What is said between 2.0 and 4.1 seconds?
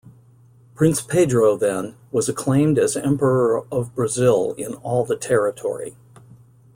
was acclaimed as Emperor of